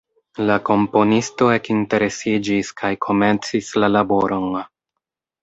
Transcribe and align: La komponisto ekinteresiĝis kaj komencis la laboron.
La 0.45 0.53
komponisto 0.69 1.49
ekinteresiĝis 1.55 2.73
kaj 2.81 2.91
komencis 3.09 3.71
la 3.85 3.93
laboron. 3.95 4.51